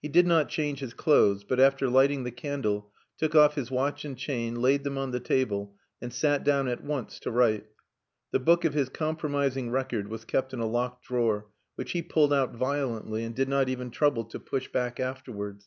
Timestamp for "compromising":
8.88-9.70